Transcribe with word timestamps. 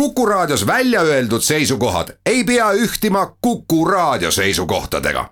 Kuku 0.00 0.26
Raadios 0.26 0.66
välja 0.66 1.00
öeldud 1.00 1.40
seisukohad 1.40 2.08
ei 2.26 2.44
pea 2.44 2.72
ühtima 2.72 3.36
Kuku 3.40 3.84
Raadio 3.84 4.30
seisukohtadega. 4.30 5.30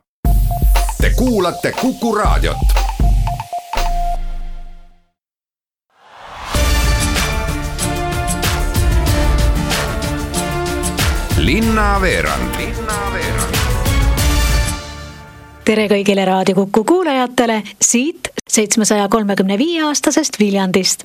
Te 1.01 1.11
kuulate 1.17 1.73
Kuku 1.73 2.15
Raadiot. 2.15 2.57
linnaveerand 11.37 12.55
tere 15.65 15.89
kõigile 15.89 16.25
Raadio 16.25 16.55
Kuku 16.55 16.85
kuulajatele 16.85 17.63
siit 17.83 18.34
seitsmesaja 18.51 19.09
kolmekümne 19.09 19.59
viie 19.59 19.83
aastasest 19.83 20.39
Viljandist. 20.41 21.05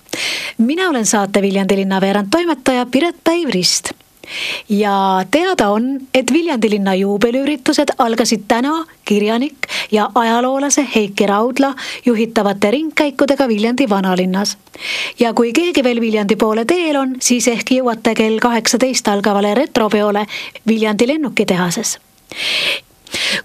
mina 0.58 0.90
olen 0.90 1.06
saate 1.06 1.42
Viljandi 1.42 1.76
linnaveerand 1.76 2.28
toimetaja 2.32 2.86
Piret 2.86 3.16
Päiv-Rist 3.30 3.92
ja 4.70 5.26
teada 5.32 5.70
on, 5.70 6.00
et 6.14 6.34
Viljandi 6.34 6.70
linna 6.70 6.94
juubeliüritused 6.96 7.96
algasid 7.98 8.44
täna 8.48 8.86
kirjanik 9.06 9.68
ja 9.92 10.10
ajaloolase 10.16 10.88
Heiki 10.96 11.26
Raudla 11.26 11.74
juhitavate 12.06 12.72
ringkäikudega 12.72 13.48
Viljandi 13.48 13.90
vanalinnas. 13.90 14.58
ja 15.20 15.34
kui 15.34 15.54
keegi 15.54 15.84
veel 15.84 16.02
Viljandi 16.02 16.36
poole 16.36 16.66
teel 16.66 16.96
on, 16.96 17.16
siis 17.20 17.48
ehk 17.48 17.72
jõuate 17.72 18.16
kell 18.16 18.40
kaheksateist 18.40 19.08
algavale 19.08 19.54
retropeole 19.54 20.26
Viljandi 20.68 21.08
lennukitehases 21.08 21.98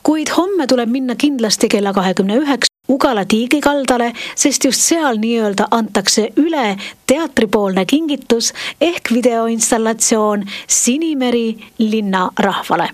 kuid 0.03 0.29
homme 0.37 0.67
tuleb 0.67 0.91
minna 0.91 1.15
kindlasti 1.15 1.69
kella 1.69 1.93
kahekümne 1.93 2.43
üheks 2.43 2.74
Ugala 2.89 3.25
tiigi 3.25 3.61
kaldale, 3.65 4.11
sest 4.37 4.65
just 4.65 4.83
seal 4.85 5.17
nii-öelda 5.23 5.71
antakse 5.73 6.27
üle 6.37 6.75
teatripoolne 7.09 7.87
kingitus 7.89 8.53
ehk 8.81 9.09
videoinstallatsioon 9.15 10.45
Sinimeri 10.69 11.49
linnarahvale 11.79 12.91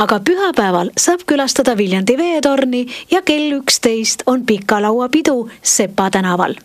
aga 0.00 0.18
pühapäeval 0.24 0.90
saab 0.98 1.26
külastada 1.28 1.76
Viljandi 1.76 2.16
veetorni 2.18 2.86
ja 3.10 3.22
kell 3.22 3.52
üksteist 3.60 4.24
on 4.26 4.46
pika 4.48 4.80
laua 4.82 5.08
pidu 5.12 5.48
Sepa 5.62 6.10
tänaval 6.10 6.56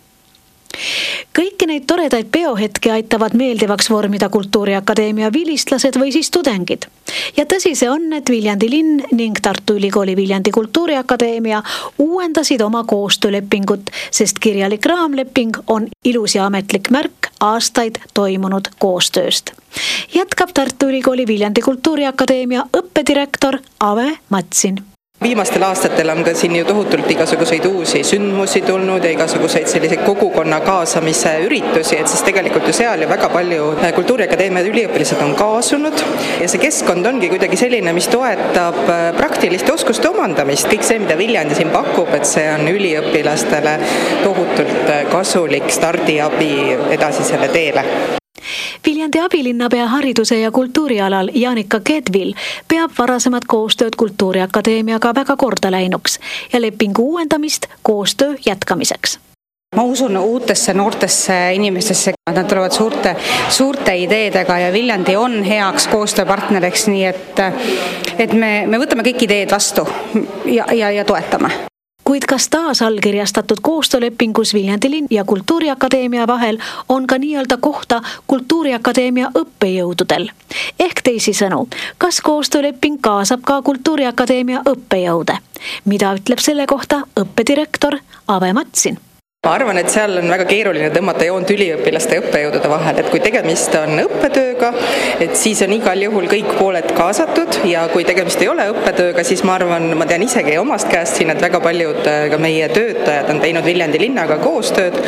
kõiki 1.37 1.67
neid 1.67 1.85
toredaid 1.87 2.29
peohetki 2.31 2.91
aitavad 2.91 3.35
meeldivaks 3.37 3.89
vormida 3.89 4.29
Kultuuriakadeemia 4.29 5.31
vilistlased 5.33 5.99
või 5.99 6.11
siis 6.11 6.31
tudengid. 6.31 6.87
ja 7.37 7.45
tõsi 7.45 7.75
see 7.75 7.89
on, 7.89 8.13
et 8.13 8.29
Viljandi 8.29 8.69
linn 8.69 9.03
ning 9.11 9.39
Tartu 9.41 9.77
Ülikooli 9.77 10.15
Viljandi 10.15 10.51
Kultuuriakadeemia 10.51 11.61
uuendasid 11.99 12.61
oma 12.61 12.83
koostöölepingut, 12.83 13.89
sest 14.11 14.39
kirjalik 14.39 14.85
raamleping 14.85 15.57
on 15.67 15.87
ilus 16.05 16.35
ja 16.35 16.45
ametlik 16.45 16.89
märk 16.89 17.31
aastaid 17.39 17.99
toimunud 18.13 18.69
koostööst. 18.79 19.51
jätkab 20.15 20.53
Tartu 20.53 20.89
Ülikooli 20.89 21.27
Viljandi 21.27 21.61
Kultuuriakadeemia 21.61 22.67
õppedirektor 22.77 23.59
Ave 23.79 24.17
Matsin 24.29 24.96
viimastel 25.23 25.63
aastatel 25.65 26.09
on 26.09 26.23
ka 26.23 26.33
siin 26.37 26.55
ju 26.55 26.65
tohutult 26.65 27.09
igasuguseid 27.11 27.65
uusi 27.65 28.03
sündmusi 28.05 28.61
tulnud 28.61 29.03
ja 29.03 29.11
igasuguseid 29.11 29.67
selliseid 29.67 30.03
kogukonna 30.05 30.59
kaasamise 30.61 31.31
üritusi, 31.45 31.97
et 31.97 32.07
siis 32.07 32.21
tegelikult 32.27 32.67
ju 32.69 32.73
seal 32.77 33.01
ju 33.01 33.09
väga 33.09 33.29
palju 33.33 33.71
äh, 33.81 33.93
Kultuuriakadeemia 33.97 34.65
üliõpilased 34.69 35.23
on 35.25 35.33
kaasunud 35.39 36.03
ja 36.41 36.49
see 36.49 36.61
keskkond 36.61 37.09
ongi 37.09 37.31
kuidagi 37.33 37.57
selline, 37.57 37.95
mis 37.97 38.09
toetab 38.13 38.77
äh, 38.85 39.09
praktiliste 39.17 39.73
oskuste 39.73 40.11
omandamist, 40.13 40.69
kõik 40.69 40.85
see, 40.85 41.01
mida 41.01 41.17
Viljandi 41.17 41.57
siin 41.57 41.73
pakub, 41.73 42.13
et 42.13 42.29
see 42.29 42.45
on 42.53 42.69
üliõpilastele 42.69 43.73
tohutult 44.21 44.93
äh, 44.93 45.03
kasulik 45.09 45.73
stardiabi 45.73 46.53
edasisele 46.99 47.49
teele. 47.57 47.85
Viljandi 48.85 49.19
abilinnapea 49.19 49.87
hariduse 49.87 50.39
ja 50.39 50.51
kultuuri 50.51 51.01
alal 51.01 51.29
Jaanika 51.33 51.79
Kedvil 51.83 52.33
peab 52.67 52.91
varasemat 52.97 53.45
koostööd 53.47 53.95
Kultuuriakadeemiaga 53.97 55.13
väga 55.15 55.35
korda 55.35 55.71
läinuks 55.71 56.19
ja 56.53 56.61
lepingu 56.61 57.09
uuendamist 57.11 57.65
koostöö 57.81 58.35
jätkamiseks. 58.45 59.19
Ma 59.75 59.83
usun 59.83 60.17
uutesse 60.17 60.73
noortesse 60.73 61.53
inimestesse, 61.53 62.13
nad 62.31 62.47
tulevad 62.47 62.71
suurte, 62.71 63.15
suurte 63.49 63.95
ideedega 63.95 64.59
ja 64.59 64.73
Viljandi 64.73 65.15
on 65.15 65.43
heaks 65.43 65.87
koostööpartneriks, 65.91 66.87
nii 66.87 67.05
et, 67.05 67.41
et 68.17 68.33
me, 68.33 68.63
me 68.67 68.79
võtame 68.79 69.03
kõik 69.03 69.27
ideed 69.27 69.51
vastu 69.51 69.83
ja, 70.45 70.71
ja, 70.71 70.91
ja 70.91 71.05
toetame 71.05 71.51
kuid 72.07 72.23
kas 72.27 72.49
taas 72.49 72.81
allkirjastatud 72.81 73.57
koostöölepingus 73.61 74.53
Viljandi 74.53 74.91
linn 74.91 75.07
ja 75.11 75.23
Kultuuriakadeemia 75.23 76.27
vahel 76.27 76.57
on 76.89 77.07
ka 77.07 77.17
nii-öelda 77.17 77.57
kohta 77.57 78.01
Kultuuriakadeemia 78.27 79.31
õppejõududel? 79.39 80.29
ehk 80.79 81.01
teisisõnu, 81.03 81.67
kas 81.97 82.21
koostööleping 82.21 83.01
kaasab 83.01 83.43
ka 83.43 83.61
Kultuuriakadeemia 83.61 84.61
õppejõude? 84.71 85.35
mida 85.85 86.13
ütleb 86.15 86.39
selle 86.39 86.67
kohta 86.67 87.01
õppedirektor 87.19 87.99
Ave 88.27 88.53
Matsin 88.53 88.99
ma 89.47 89.53
arvan, 89.55 89.77
et 89.79 89.87
seal 89.87 90.17
on 90.19 90.27
väga 90.27 90.43
keeruline 90.49 90.89
tõmmata 90.91 91.23
joont 91.23 91.51
üliõpilaste 91.53 92.17
ja 92.17 92.23
õppejõudude 92.23 92.67
vahel, 92.67 92.97
et 92.99 93.07
kui 93.13 93.21
tegemist 93.23 93.75
on 93.79 94.01
õppetööga, 94.01 94.73
et 95.23 95.37
siis 95.39 95.61
on 95.63 95.71
igal 95.77 96.03
juhul 96.03 96.27
kõik 96.27 96.49
pooled 96.57 96.91
kaasatud 96.97 97.61
ja 97.71 97.85
kui 97.93 98.03
tegemist 98.07 98.43
ei 98.43 98.51
ole 98.51 98.67
õppetööga, 98.73 99.23
siis 99.27 99.45
ma 99.47 99.55
arvan, 99.55 99.87
ma 99.95 100.09
tean 100.09 100.27
isegi 100.27 100.57
omast 100.59 100.91
käest 100.91 101.21
siin, 101.21 101.31
et 101.31 101.39
väga 101.43 101.63
paljud 101.63 102.03
äh, 102.11 102.27
ka 102.33 102.41
meie 102.43 102.67
töötajad 102.75 103.31
on 103.31 103.39
teinud 103.43 103.67
Viljandi 103.67 104.03
linnaga 104.03 104.35
koostööd, 104.43 104.99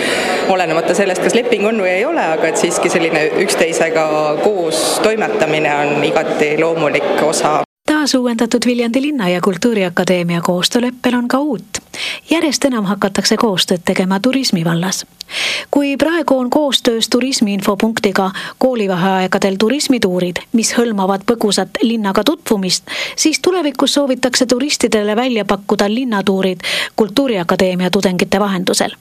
olenemata 0.55 0.95
sellest, 0.95 1.25
kas 1.25 1.35
leping 1.35 1.67
on 1.67 1.83
või 1.83 1.97
ei 1.97 2.05
ole, 2.07 2.23
aga 2.39 2.53
et 2.53 2.63
siiski 2.63 2.91
selline 2.95 3.27
üksteisega 3.43 4.05
koos 4.45 5.01
toimetamine 5.03 5.75
on 5.83 6.05
igati 6.07 6.55
loomulik 6.63 7.17
osa 7.27 7.59
taasuuendatud 7.99 8.59
Viljandi 8.65 9.01
linna 9.01 9.29
ja 9.29 9.41
Kultuuriakadeemia 9.41 10.41
koostööleppel 10.41 11.15
on 11.15 11.27
ka 11.27 11.39
uut. 11.39 11.63
järjest 12.29 12.65
enam 12.65 12.85
hakatakse 12.85 13.37
koostööd 13.37 13.81
tegema 13.85 14.19
turismi 14.19 14.63
vallas. 14.65 15.05
kui 15.71 15.97
praegu 15.97 16.37
on 16.37 16.49
koostöös 16.49 17.09
turismi 17.09 17.53
infopunktiga 17.53 18.31
koolivaheaegadel 18.57 19.55
turismituurid, 19.59 20.35
mis 20.53 20.73
hõlmavad 20.77 21.27
põgusat 21.31 21.69
linnaga 21.81 22.23
tutvumist, 22.23 22.87
siis 23.15 23.39
tulevikus 23.39 23.93
soovitakse 23.93 24.45
turistidele 24.45 25.15
välja 25.15 25.45
pakkuda 25.45 25.93
linnatuurid 25.93 26.59
Kultuuriakadeemia 26.95 27.89
tudengite 27.89 28.39
vahendusel 28.39 28.95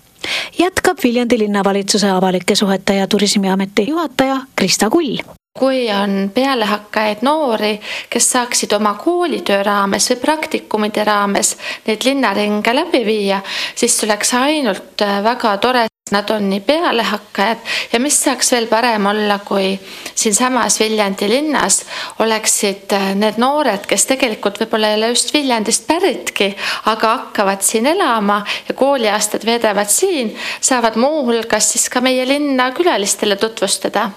jätkab 0.58 0.98
Viljandi 1.04 1.38
linnavalitsuse 1.38 2.10
avalike 2.10 2.54
suhete 2.54 2.94
ja 2.94 3.06
turismiameti 3.06 3.86
juhataja 3.88 4.40
Krista 4.56 4.90
Kull 4.90 5.37
kui 5.58 5.88
on 5.92 6.30
pealehakkajaid 6.34 7.24
noori, 7.26 7.74
kes 8.10 8.30
saaksid 8.30 8.72
oma 8.76 8.94
koolitöö 8.94 9.62
raames 9.66 10.10
või 10.12 10.20
praktikumide 10.22 11.04
raames 11.04 11.56
neid 11.86 12.06
linnaringe 12.06 12.74
läbi 12.74 13.04
viia, 13.06 13.40
siis 13.74 13.98
oleks 14.04 14.34
ainult 14.38 15.02
äh, 15.02 15.22
väga 15.24 15.56
tore. 15.58 15.86
Nad 16.08 16.30
on 16.32 16.46
nii 16.48 16.62
pealehakkajad 16.64 17.58
ja 17.92 17.98
mis 18.00 18.16
saaks 18.24 18.54
veel 18.54 18.64
parem 18.66 19.06
olla, 19.10 19.34
kui 19.44 19.74
siinsamas 20.14 20.78
Viljandi 20.80 21.28
linnas 21.28 21.82
oleksid 22.24 22.94
äh, 22.96 23.10
need 23.14 23.36
noored, 23.36 23.84
kes 23.90 24.06
tegelikult 24.08 24.56
võib-olla 24.62 24.94
ei 24.94 24.96
ole 25.02 25.10
just 25.12 25.34
Viljandist 25.36 25.84
päritki, 25.90 26.54
aga 26.88 27.10
hakkavad 27.16 27.66
siin 27.66 27.90
elama 27.92 28.38
ja 28.68 28.74
kooliaastad 28.78 29.44
veedavad 29.44 29.92
siin, 29.92 30.32
saavad 30.60 30.96
muuhulgas 30.96 31.74
siis 31.74 31.90
ka 31.92 32.00
meie 32.00 32.24
linna 32.28 32.70
külalistele 32.72 33.36
tutvustada 33.36 34.08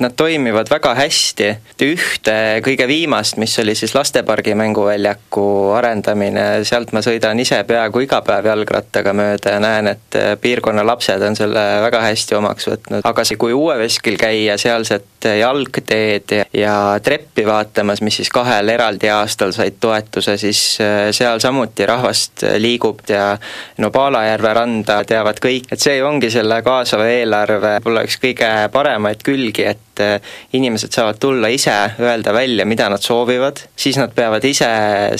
Nad 0.00 0.14
toimivad 0.16 0.70
väga 0.72 0.94
hästi, 0.96 1.48
ühte 1.84 2.34
kõige 2.64 2.86
viimast, 2.88 3.36
mis 3.36 3.52
oli 3.60 3.74
siis 3.76 3.92
lastepargi 3.92 4.54
mänguväljaku 4.56 5.44
arendamine, 5.76 6.64
sealt 6.64 6.94
ma 6.96 7.02
sõidan 7.04 7.40
ise 7.42 7.58
peaaegu 7.68 8.06
iga 8.06 8.22
päev 8.24 8.48
jalgrattaga 8.48 9.12
mööda 9.16 9.56
ja 9.56 9.60
näen, 9.60 9.90
et 9.92 10.16
piirkonna 10.40 10.86
lapsed 10.88 11.20
on 11.26 11.36
selle 11.36 11.64
väga 11.84 12.00
hästi 12.06 12.38
omaks 12.38 12.70
võtnud, 12.70 13.04
aga 13.12 13.24
see, 13.28 13.36
kui 13.40 13.52
Uue 13.52 13.76
Veskil 13.82 14.16
käia 14.20 14.56
sealset 14.60 15.28
jalgteed 15.38 16.32
ja 16.56 16.74
treppi 17.04 17.44
vaatamas, 17.46 18.00
mis 18.00 18.16
siis 18.22 18.32
kahel 18.32 18.72
eraldi 18.72 19.10
aastal 19.12 19.52
said 19.52 19.76
toetuse, 19.80 20.38
siis 20.40 20.62
äh, 20.80 21.10
seal 21.12 21.44
samuti 21.44 21.86
rahvast 21.86 22.46
liigub 22.56 23.04
ja 23.08 23.34
no 23.78 23.92
Paalajärve 23.92 24.54
randa 24.56 25.02
teavad 25.04 25.44
kõik, 25.44 25.68
et 25.72 25.82
see 25.82 26.00
ongi 26.04 26.32
selle 26.32 26.62
kaasava 26.64 27.08
eelarve 27.12 27.76
võib-olla 27.76 28.08
üks 28.08 28.16
kõige 28.22 28.50
paremaid 28.72 29.22
külgi, 29.26 29.68
et 29.74 29.86
et 30.00 30.22
äh, 30.22 30.30
inimesed 30.52 30.92
saavad 30.92 31.18
tulla 31.20 31.48
ise, 31.48 31.74
öelda 32.00 32.32
välja, 32.32 32.66
mida 32.66 32.88
nad 32.88 33.02
soovivad, 33.02 33.60
siis 33.76 33.98
nad 34.00 34.14
peavad 34.14 34.44
ise 34.44 34.70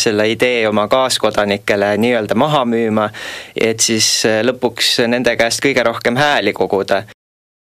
selle 0.00 0.28
idee 0.30 0.68
oma 0.68 0.88
kaaskodanikele 0.88 1.94
nii-öelda 2.00 2.34
maha 2.34 2.64
müüma, 2.64 3.10
et 3.56 3.80
siis 3.80 4.10
äh, 4.28 4.40
lõpuks 4.46 5.00
nende 5.08 5.36
käest 5.36 5.62
kõige 5.64 5.84
rohkem 5.86 6.16
hääli 6.16 6.52
koguda 6.56 7.04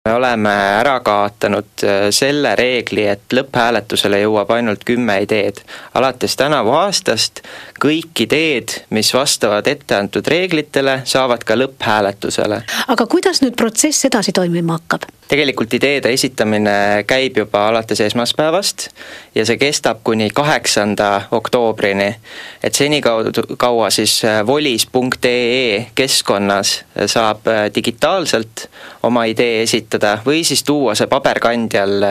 me 0.06 0.14
oleme 0.14 0.50
ära 0.50 1.00
kaotanud 1.00 1.84
äh, 1.84 2.08
selle 2.14 2.52
reegli, 2.56 3.08
et 3.10 3.34
lõpphääletusele 3.34 4.20
jõuab 4.22 4.52
ainult 4.54 4.84
kümme 4.86 5.18
ideed. 5.24 5.64
alates 5.94 6.36
tänavu 6.38 6.76
aastast 6.78 7.42
kõik 7.82 8.22
ideed, 8.28 8.76
mis 8.90 9.14
vastavad 9.14 9.68
etteantud 9.68 10.28
reeglitele, 10.28 11.02
saavad 11.06 11.44
ka 11.44 11.58
lõpphääletusele. 11.58 12.62
aga 12.88 13.08
kuidas 13.10 13.42
nüüd 13.42 13.58
protsess 13.58 14.06
edasi 14.06 14.32
toimima 14.32 14.78
hakkab? 14.78 15.10
Tegelikult 15.28 15.74
ideede 15.74 16.12
esitamine 16.14 17.04
käib 17.08 17.38
juba 17.38 17.68
alates 17.68 18.02
esmaspäevast 18.02 18.88
ja 19.36 19.46
see 19.46 19.58
kestab 19.58 20.04
kuni 20.04 20.30
kaheksanda 20.34 21.22
oktoobrini. 21.32 22.16
et 22.64 22.74
senikaudu, 22.74 23.32
kaua 23.58 23.90
siis 23.90 24.22
volis.ee 24.46 25.86
keskkonnas 25.96 26.86
saab 27.06 27.50
digitaalselt 27.76 28.68
oma 29.04 29.26
idee 29.26 29.62
esitada 29.62 30.18
või 30.26 30.44
siis 30.44 30.64
tuua 30.64 30.96
see 30.96 31.08
paberkandjal 31.08 32.06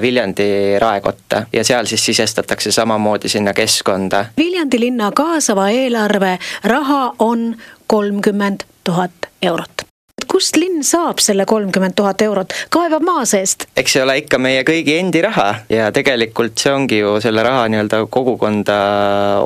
Viljandi 0.00 0.78
raekotta 0.78 1.46
ja 1.52 1.64
seal 1.64 1.86
siis 1.86 2.04
sisestatakse 2.04 2.72
samamoodi 2.72 3.28
sinna 3.28 3.52
keskkonda. 3.52 4.24
Viljandi 4.36 4.80
linna 4.80 5.12
kaasava 5.14 5.68
eelarve 5.70 6.38
raha 6.64 7.12
on 7.18 7.56
kolmkümmend 7.86 8.64
tuhat 8.84 9.12
eurot 9.42 9.88
kust 10.26 10.56
linn 10.56 10.82
saab 10.84 11.20
selle 11.22 11.44
kolmkümmend 11.48 11.94
tuhat 11.96 12.22
eurot, 12.22 12.54
kaevab 12.70 13.04
maa 13.06 13.24
seest? 13.28 13.66
eks 13.76 13.96
see 13.96 14.02
ole 14.02 14.18
ikka 14.22 14.38
meie 14.42 14.62
kõigi 14.66 14.98
endi 14.98 15.22
raha 15.24 15.48
ja 15.72 15.90
tegelikult 15.94 16.58
see 16.58 16.72
ongi 16.74 17.00
ju 17.00 17.14
selle 17.22 17.42
raha 17.46 17.66
nii-öelda 17.72 18.02
kogukonda 18.10 18.78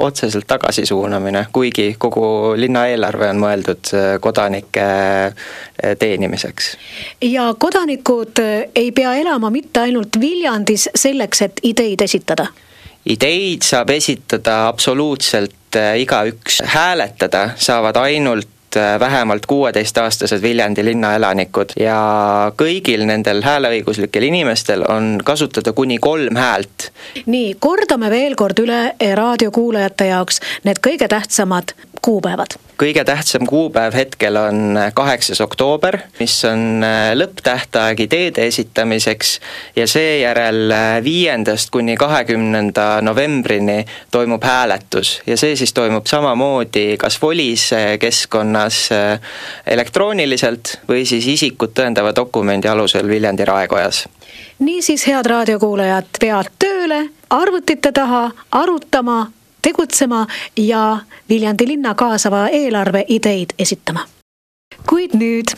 otseselt 0.01 0.47
tagasi 0.49 0.87
suunamine, 0.87 1.47
kuigi 1.53 1.95
kogu 1.99 2.55
linna 2.57 2.87
eelarve 2.93 3.31
on 3.33 3.43
mõeldud 3.43 3.93
äh, 3.97 4.11
kodanike 4.23 4.85
äh, 4.85 5.97
teenimiseks. 5.99 6.73
ja 7.29 7.53
kodanikud 7.59 8.43
äh, 8.43 8.69
ei 8.75 8.93
pea 8.93 9.15
elama 9.21 9.51
mitte 9.51 9.87
ainult 9.87 10.21
Viljandis 10.21 10.89
selleks, 10.95 11.43
et 11.49 11.63
ideid 11.63 12.05
esitada? 12.05 12.47
ideid 13.07 13.65
saab 13.67 13.91
esitada 13.91 14.67
absoluutselt 14.69 15.77
igaüks, 15.99 16.61
hääletada 16.69 17.51
saavad 17.57 17.97
ainult 17.97 18.52
vähemalt 18.77 19.47
kuueteistaastased 19.47 20.43
Viljandi 20.43 20.85
linna 20.85 21.15
elanikud 21.15 21.75
ja 21.81 21.97
kõigil 22.57 23.07
nendel 23.07 23.43
hääleõiguslikel 23.45 24.29
inimestel 24.29 24.85
on 24.89 25.21
kasutada 25.25 25.73
kuni 25.73 25.99
kolm 25.99 26.37
häält. 26.37 26.91
nii, 27.27 27.55
kordame 27.61 28.11
veel 28.11 28.37
kord 28.37 28.59
üle 28.65 28.83
raadiokuulajate 29.15 30.13
jaoks 30.13 30.41
need 30.65 30.81
kõige 30.85 31.09
tähtsamad 31.09 31.75
kuupäevad. 32.03 32.57
Kõige 32.83 33.05
tähtsam 33.05 33.47
kuupäev 33.47 33.95
hetkel 33.95 34.37
on 34.37 34.79
kaheksas 34.95 35.41
oktoober, 35.41 35.99
mis 36.19 36.35
on 36.45 36.83
äh, 36.83 37.13
lõpptähtaeg 37.15 38.01
ideede 38.07 38.47
esitamiseks 38.51 39.37
ja 39.77 39.87
seejärel 39.87 40.71
äh, 40.71 40.97
viiendast 41.05 41.71
kuni 41.71 41.97
kahekümnenda 41.97 43.01
novembrini 43.03 43.85
toimub 44.11 44.43
hääletus. 44.45 45.21
Ja 45.27 45.37
see 45.37 45.57
siis 45.57 45.73
toimub 45.73 46.07
samamoodi 46.11 46.97
kas 46.99 47.21
volis 47.23 47.69
äh, 47.73 47.95
keskkonnas 48.03 48.89
elektrooniliselt 49.67 50.81
või 50.89 51.05
siis 51.07 51.27
isikut 51.27 51.75
tõendava 51.79 52.11
dokumendi 52.17 52.69
alusel 52.69 53.09
Viljandi 53.09 53.45
raekojas. 53.47 54.07
Niisiis, 54.59 55.07
head 55.07 55.27
raadiokuulajad, 55.27 56.11
pead 56.21 56.51
tööle, 56.59 57.05
arvutite 57.31 57.93
taha 57.93 58.31
arutama 58.51 59.27
tegutsema 59.63 60.27
ja 60.57 60.99
Viljandi 61.29 61.67
linna 61.67 61.95
kaasava 61.95 62.49
eelarve 62.49 63.05
ideid 63.09 63.55
esitama. 63.59 64.07
kuid 64.89 65.13
nüüd 65.15 65.53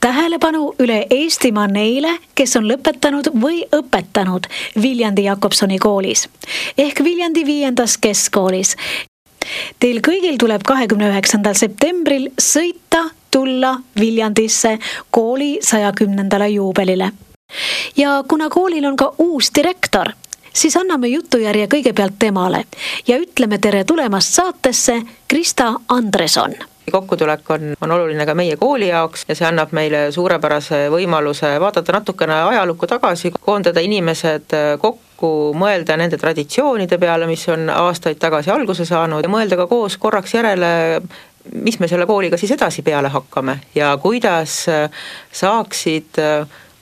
tähelepanu 0.00 0.74
üle 0.78 1.06
Eestimaa 1.10 1.66
neile, 1.66 2.12
kes 2.34 2.56
on 2.56 2.68
lõpetanud 2.70 3.30
või 3.42 3.64
õpetanud 3.74 4.46
Viljandi 4.82 5.24
Jakobsoni 5.24 5.78
koolis 5.78 6.28
ehk 6.78 7.02
Viljandi 7.04 7.46
viiendas 7.46 7.98
keskkoolis. 7.98 8.76
Teil 9.80 10.00
kõigil 10.04 10.38
tuleb 10.38 10.62
kahekümne 10.62 11.08
üheksandal 11.10 11.54
septembril 11.54 12.28
sõita, 12.38 13.08
tulla 13.30 13.78
Viljandisse 14.00 14.78
kooli 15.10 15.58
saja 15.62 15.92
kümnendale 15.92 16.48
juubelile. 16.48 17.10
ja 17.96 18.24
kuna 18.28 18.48
koolil 18.48 18.84
on 18.84 18.96
ka 18.96 19.12
uus 19.18 19.50
direktor 19.54 20.12
siis 20.58 20.76
anname 20.76 21.08
jutujärje 21.08 21.68
kõigepealt 21.70 22.18
temale 22.18 22.64
ja 23.06 23.18
ütleme 23.20 23.58
tere 23.62 23.84
tulemast 23.84 24.34
saatesse, 24.34 25.00
Krista 25.28 25.72
Andreson. 25.88 26.54
Kokkutulek 26.90 27.50
on, 27.52 27.74
on 27.80 27.90
oluline 27.92 28.24
ka 28.26 28.34
meie 28.34 28.56
kooli 28.56 28.88
jaoks 28.88 29.26
ja 29.28 29.36
see 29.36 29.46
annab 29.46 29.74
meile 29.76 30.06
suurepärase 30.12 30.86
võimaluse 30.90 31.50
vaadata 31.60 31.92
natukene 31.92 32.38
ajalukku 32.48 32.88
tagasi, 32.88 33.30
koondada 33.40 33.82
inimesed 33.84 34.56
kokku, 34.80 35.32
mõelda 35.58 35.98
nende 36.00 36.16
traditsioonide 36.18 36.98
peale, 36.98 37.28
mis 37.28 37.44
on 37.52 37.68
aastaid 37.70 38.18
tagasi 38.18 38.50
alguse 38.54 38.88
saanud 38.88 39.22
ja 39.22 39.30
mõelda 39.30 39.60
ka 39.60 39.68
koos 39.68 39.98
korraks 40.00 40.32
järele, 40.34 40.70
mis 41.60 41.76
me 41.78 41.90
selle 41.92 42.08
kooliga 42.08 42.40
siis 42.40 42.56
edasi 42.56 42.82
peale 42.82 43.12
hakkame 43.12 43.60
ja 43.76 43.92
kuidas 44.00 44.64
saaksid 45.42 46.24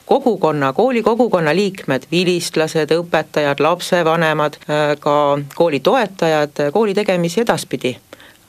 kogukonna, 0.07 0.73
kooli 0.73 1.03
kogukonna 1.03 1.55
liikmed, 1.55 2.09
vilistlased, 2.11 2.95
õpetajad, 2.95 3.61
lapsevanemad, 3.61 4.59
äh, 4.71 4.97
ka 5.01 5.39
kooli 5.55 5.81
toetajad 5.81 6.71
kooli 6.73 6.95
tegemisi 6.95 7.41
edaspidi 7.41 7.97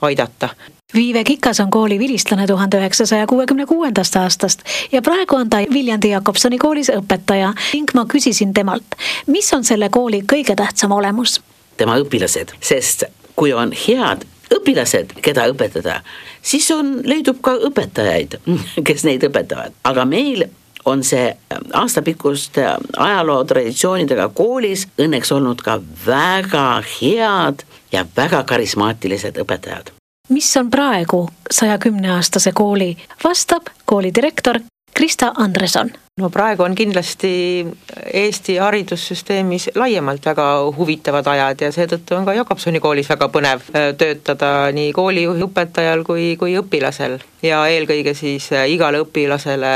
aidata. 0.01 0.50
Viive 0.94 1.24
Kikas 1.24 1.59
on 1.59 1.71
kooli 1.71 2.00
vilistlane 2.00 2.48
tuhande 2.48 2.77
üheksasaja 2.77 3.27
kuuekümne 3.27 3.65
kuuendast 3.65 4.15
aastast 4.15 4.62
ja 4.92 5.01
praegu 5.01 5.36
on 5.36 5.50
ta 5.50 5.57
Viljandi 5.74 6.09
Jakobsoni 6.09 6.57
koolis 6.57 6.89
õpetaja 6.94 7.51
ning 7.74 7.92
ma 7.94 8.06
küsisin 8.06 8.54
temalt, 8.54 8.95
mis 9.27 9.54
on 9.54 9.63
selle 9.68 9.89
kooli 9.89 10.24
kõige 10.33 10.56
tähtsam 10.56 10.92
olemus? 10.92 11.42
tema 11.77 11.98
õpilased, 12.00 12.56
sest 12.62 13.04
kui 13.36 13.54
on 13.54 13.74
head 13.88 14.24
õpilased, 14.56 15.12
keda 15.21 15.50
õpetada, 15.51 16.00
siis 16.42 16.71
on, 16.71 17.01
leidub 17.04 17.42
ka 17.44 17.57
õpetajaid, 17.68 18.39
kes 18.88 19.04
neid 19.04 19.27
õpetavad, 19.27 19.75
aga 19.83 20.06
meil 20.06 20.48
on 20.88 21.04
see 21.04 21.28
aastapikkuste 21.74 22.66
ajaloo 22.98 23.44
traditsioonidega 23.44 24.30
koolis 24.36 24.88
õnneks 25.04 25.34
olnud 25.36 25.62
ka 25.66 25.80
väga 26.06 26.68
head 26.94 27.66
ja 27.92 28.06
väga 28.18 28.44
karismaatilised 28.44 29.39
õpetajad. 29.44 29.92
mis 30.30 30.57
on 30.57 30.72
praegu 30.72 31.28
saja 31.51 31.78
kümne 31.78 32.12
aastase 32.16 32.51
kooli, 32.51 32.95
vastab 33.24 33.72
kooli 33.86 34.12
direktor 34.16 34.60
Krista 34.98 35.31
Andreson. 35.38 35.92
no 36.18 36.30
praegu 36.30 36.63
on 36.63 36.75
kindlasti 36.75 37.68
Eesti 38.13 38.57
haridussüsteemis 38.57 39.69
laiemalt 39.75 40.25
väga 40.25 40.48
huvitavad 40.78 41.28
ajad 41.28 41.62
ja 41.62 41.72
seetõttu 41.72 42.16
on 42.18 42.25
ka 42.25 42.33
Jakobsoni 42.33 42.80
koolis 42.80 43.10
väga 43.10 43.28
põnev 43.30 43.68
äh, 43.75 43.92
töötada 43.98 44.72
nii 44.74 44.94
koolijuhi 44.94 45.44
õpetajal 45.45 46.01
kui, 46.04 46.36
kui 46.40 46.57
õpilasel 46.57 47.19
ja 47.45 47.62
eelkõige 47.68 48.16
siis 48.18 48.50
äh, 48.51 48.66
igale 48.74 49.04
õpilasele 49.06 49.74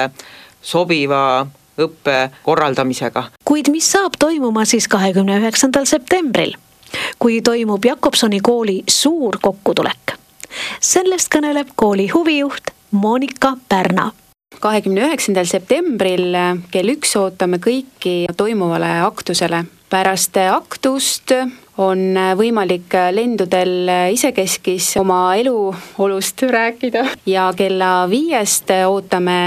sobiva 0.62 1.48
õppe 1.78 2.30
korraldamisega. 2.44 3.24
kuid 3.46 3.70
mis 3.72 3.92
saab 3.92 4.18
toimuma 4.20 4.66
siis 4.66 4.88
kahekümne 4.88 5.40
üheksandal 5.40 5.86
septembril, 5.86 6.56
kui 7.20 7.42
toimub 7.42 7.86
Jakobsoni 7.86 8.40
kooli 8.40 8.84
suur 8.90 9.40
kokkutulek? 9.42 10.18
sellest 10.80 11.32
kõneleb 11.36 11.76
kooli 11.76 12.10
huvijuht 12.12 12.74
Monika 12.92 13.56
Pärna 13.70 14.12
kahekümne 14.60 15.06
üheksandal 15.08 15.48
septembril 15.50 16.36
kell 16.72 16.94
üks 16.94 17.16
ootame 17.16 17.58
kõiki 17.64 18.26
toimuvale 18.38 19.00
aktusele. 19.06 19.66
pärast 19.90 20.38
aktust 20.38 21.32
on 21.82 22.18
võimalik 22.38 22.94
lendudel 23.16 23.90
isekeskis 24.14 24.94
oma 25.02 25.36
eluolust 25.40 26.44
rääkida. 26.58 27.06
Ja 27.26 27.50
kella 27.58 28.06
viiest 28.12 28.72
ootame 28.88 29.40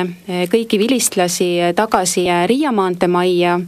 kõiki 0.50 0.81
vilistlasi 0.81 1.50
tagasi 1.76 2.26
Riia 2.50 2.73
maantee 2.73 3.09
majja 3.09 3.59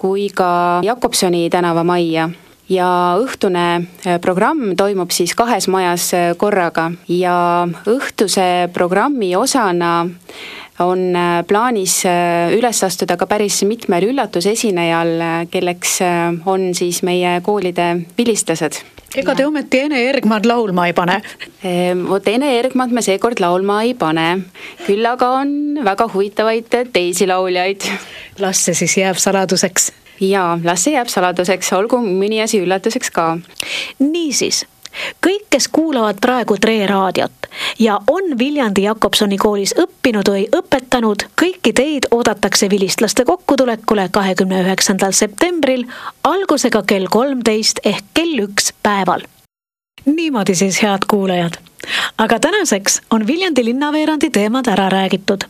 kui 0.00 0.28
ka 0.34 0.80
Jakobsoni 0.84 1.48
tänava 1.52 1.84
majja. 1.84 2.30
Ja 2.70 2.88
õhtune 3.18 3.86
programm 4.22 4.76
toimub 4.78 5.10
siis 5.10 5.34
kahes 5.34 5.66
majas 5.68 6.12
korraga. 6.38 6.90
Ja 7.10 7.66
õhtuse 7.90 8.70
programmi 8.72 9.32
osana 9.36 10.04
on 10.80 11.16
äh, 11.16 11.40
plaanis 11.46 12.00
äh, 12.08 12.52
üles 12.56 12.80
astuda 12.86 13.16
ka 13.20 13.28
päris 13.30 13.60
mitmel 13.68 14.10
üllatusesinejal, 14.10 15.12
äh, 15.20 15.36
kelleks 15.50 15.98
on 16.48 16.70
siis 16.76 17.02
meie 17.06 17.38
koolide 17.44 17.92
vilistlased 18.18 18.80
ega 19.18 19.34
te 19.34 19.46
ometi 19.46 19.80
Ene 19.86 20.00
Ergmad 20.06 20.46
laulma 20.46 20.86
ei 20.86 20.94
pane? 20.94 21.16
Ehm, 21.66 22.04
vot 22.06 22.26
Ene 22.30 22.52
Ergmad 22.60 22.92
me 22.94 23.02
seekord 23.02 23.42
laulma 23.42 23.80
ei 23.82 23.96
pane, 23.98 24.26
küll 24.86 25.06
aga 25.06 25.32
on 25.40 25.80
väga 25.84 26.06
huvitavaid 26.12 26.70
teisi 26.94 27.26
lauljaid. 27.26 27.88
las 28.38 28.64
see 28.64 28.74
siis 28.74 28.96
jääb 29.02 29.18
saladuseks. 29.18 29.90
jaa, 30.20 30.60
las 30.64 30.86
see 30.86 30.94
jääb 30.94 31.10
saladuseks, 31.10 31.72
olgu 31.72 31.98
mõni 32.06 32.42
asi 32.42 32.62
üllatuseks 32.62 33.10
ka. 33.10 33.32
niisiis 33.98 34.64
kõik, 35.26 35.46
kes 35.50 35.68
kuulavad 35.68 36.20
praegu 36.20 36.56
Tre 36.60 36.86
raadiot 36.86 37.48
ja 37.78 38.00
on 38.06 38.38
Viljandi 38.38 38.82
Jakobsoni 38.82 39.38
koolis 39.38 39.74
õppinud 39.78 40.28
või 40.28 40.46
õpetanud, 40.56 41.26
kõiki 41.42 41.72
teid 41.74 42.06
oodatakse 42.10 42.70
vilistlaste 42.70 43.24
kokkutulekule 43.24 44.08
kahekümne 44.12 44.62
üheksandal 44.64 45.12
septembril 45.12 45.86
algusega 46.24 46.82
kell 46.82 47.06
kolmteist 47.10 47.80
ehk 47.84 48.04
kell 48.14 48.44
üks 48.46 48.72
päeval. 48.82 49.22
niimoodi 50.04 50.54
siis, 50.54 50.82
head 50.82 51.06
kuulajad. 51.08 51.58
aga 52.18 52.38
tänaseks 52.38 53.00
on 53.10 53.26
Viljandi 53.26 53.64
linnaveerandi 53.64 54.30
teemad 54.30 54.66
ära 54.66 54.88
räägitud 54.88 55.44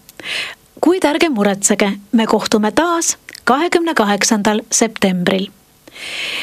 kuid 0.80 1.04
ärge 1.04 1.28
muretsege, 1.28 1.92
me 2.12 2.26
kohtume 2.26 2.72
taas 2.72 3.16
kahekümne 3.44 3.94
kaheksandal 3.94 4.60
septembril. 4.72 5.46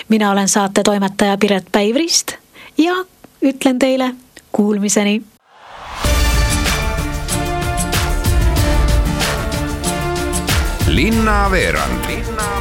mina 0.09 0.31
olen 0.31 0.47
saate 0.47 0.83
toimetaja 0.83 1.37
Piret 1.37 1.65
Päivrist 1.71 2.33
ja 2.77 2.93
ütlen 3.41 3.79
teile 3.79 4.13
kuulmiseni 4.51 5.21
linnaveerand. 10.87 12.07
linnaveerand 12.07 12.56